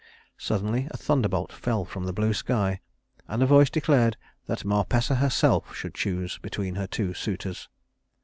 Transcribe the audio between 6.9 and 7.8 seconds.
suitors.